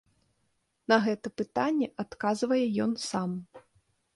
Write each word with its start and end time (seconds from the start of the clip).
На 0.91 0.97
гэта 1.07 1.27
пытанне 1.41 1.91
адказвае 2.05 2.63
ён 2.87 2.91
сам. 3.09 3.31